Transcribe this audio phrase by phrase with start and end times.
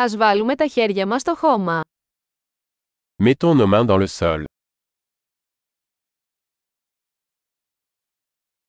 [0.00, 1.80] Ας βάλουμε τα χέρια μας στο χώμα.
[3.22, 4.44] Mettons nos mains dans le sol.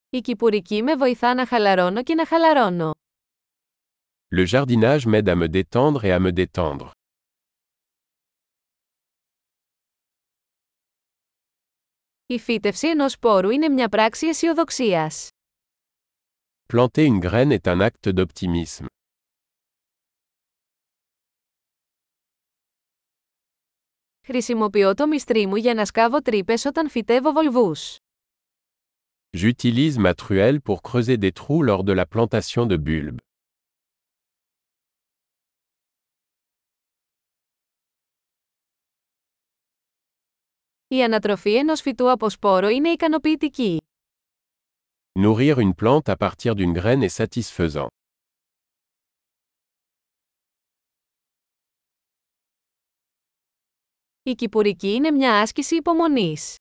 [0.09, 2.93] Η κυπουρική με βοηθά να χαλαρώνω και να χαλαρώνω.
[4.35, 6.91] Le jardinage m'aide à me détendre et à me détendre.
[12.25, 15.29] Η φύτευση ενός σπόρου είναι μια πράξη αισιοδοξίας.
[16.73, 18.85] Planter une graine est un acte d'optimisme.
[24.28, 27.96] Χρησιμοποιώ το μυστρί μου για να σκάβω τρύπες όταν φυτεύω βολβούς.
[29.36, 33.16] J'utilise ma truelle pour creuser des trous lors de la plantation de bulbes.
[40.88, 43.78] Η ανατροφή ενός φυτού από σπόρο είναι ικανοποιητική.
[45.20, 47.86] Nourrir une plante à partir d'une graine est satisfaisant.
[54.22, 56.56] Η κυπουρική είναι μια άσκηση υπομονής.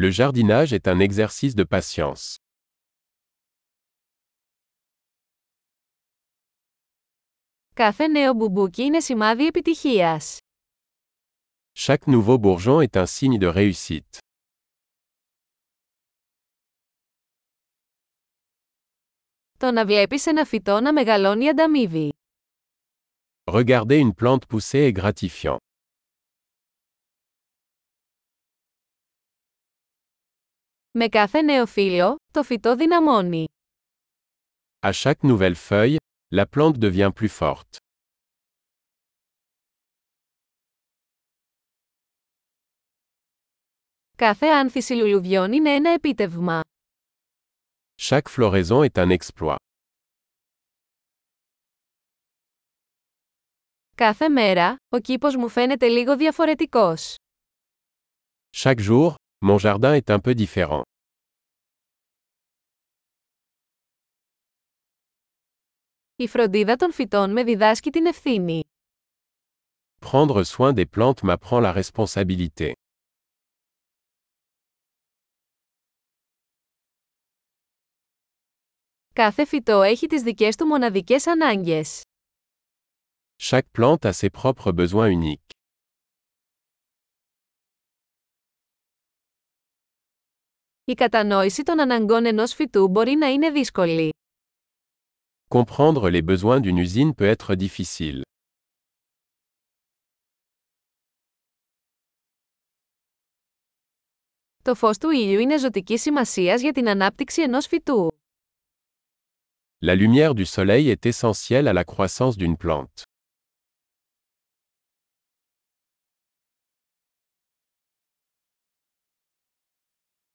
[0.00, 2.34] Le jardinage est un exercice de patience.
[7.74, 10.38] Κάθε νέο μπουμπούκι είναι σημάδι επιτυχίας.
[11.78, 14.18] Chaque nouveau bourgeon est un signe de réussite.
[19.58, 22.12] Το να βλέπεις ένα φυτό να μεγαλώνει ανταμείβει.
[23.44, 25.56] Regarder une plante pousser est gratifiant.
[30.91, 33.45] Με κάθε νέο φύλλο, το φυτό δυναμώνει.
[34.79, 35.95] À chaque nouvelle feuille,
[36.35, 37.77] la plante devient plus forte.
[44.17, 46.61] Κάθε άνθηση λουλουδιών είναι ένα επίτευγμα.
[48.01, 49.55] Chaque floraison est un exploit.
[53.95, 57.15] Κάθε μέρα, ο κήπος μου φαίνεται λίγο διαφορετικός.
[58.57, 60.82] Chaque jour, mon jardin est un peu différent.
[66.16, 68.62] Η φροντίδα των φυτών με διδάσκει την ευθύνη.
[70.00, 72.72] Prendre soin des plantes m'apprend la responsabilité.
[79.12, 82.02] Κάθε φυτό έχει τις δικές του μοναδικές ανάγκες.
[83.42, 85.59] Chaque plante a ses propres besoins uniques.
[90.91, 94.09] Η κατανόηση των αναγκών ενός φυτού μπορεί να είναι δύσκολη.
[95.47, 98.21] Comprendre les besoins d'une usine peut être difficile.
[104.61, 108.11] Το φως του ήλιου είναι ζωτικής σημασίας για την ανάπτυξη ενός φυτού.
[109.85, 113.10] La lumière du soleil est essentielle à la croissance d'une plante.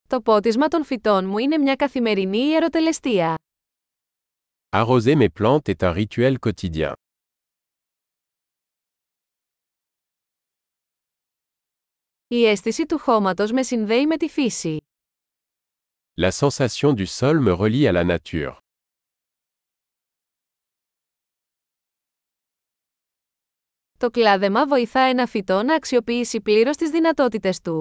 [0.08, 3.34] Το πότισμα των φυτών μου είναι μια καθημερινή ιεροτελεστία.
[4.76, 6.92] Arroser mes plantes est un rituel quotidien.
[12.28, 14.76] Η αίσθηση του χώματος με συνδέει με τη φύση.
[16.20, 18.56] La sensation du sol me relie à la nature.
[23.98, 27.80] Το κλάδεμα βοηθά ένα φυτό να αξιοποιήσει πλήρως τις δυνατότητες του.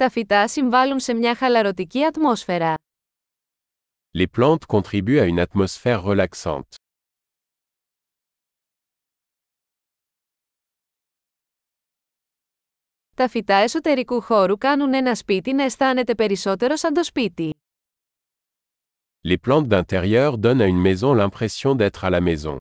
[0.00, 2.74] Τα φυτά συμβάλλουν σε μια χαλαρωτική ατμόσφαιρα.
[4.18, 6.74] Les plantes contribuent à une atmosphère relaxante.
[13.14, 17.54] Τα φυτά εσωτερικού χώρου κάνουν ένα σπίτι να αισθάνεται περισσότερο σαν το σπίτι.
[19.28, 22.56] Les plantes d'intérieur donnent à une maison l'impression d'être à la maison.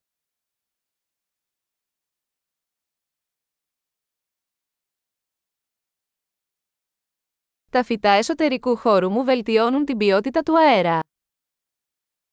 [7.71, 10.99] Τα φυτά εσωτερικού χώρου μου βελτιώνουν την ποιότητα του αέρα.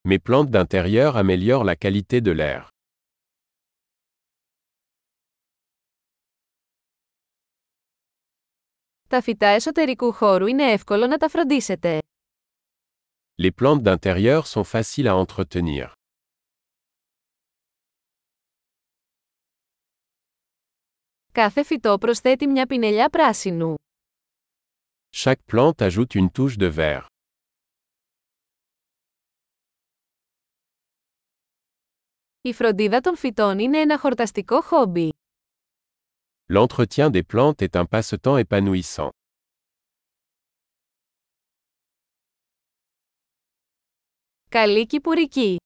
[0.08, 2.66] Mes plantes d'intérieur améliorent la qualité de l'air.
[9.08, 11.98] Τα φυτά εσωτερικού χώρου είναι εύκολο να τα φροντίσετε.
[13.42, 15.92] Les plantes d'intérieur sont faciles à entretenir.
[21.32, 23.74] Κάθε φυτό προσθέτει μια πινελιά πράσινου.
[25.15, 27.05] Chaque plante ajoute une touche de vert.
[32.41, 35.09] Η φροντίδα των φυτών είναι ένα χορταστικό χόμπι.
[36.53, 39.09] L'entretien des plantes est un passe-temps épanouissant.
[44.49, 45.61] Καλή κυπουρική!